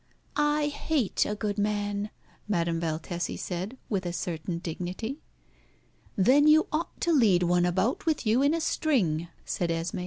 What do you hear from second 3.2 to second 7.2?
said, with a certain dignity. "Then you ought to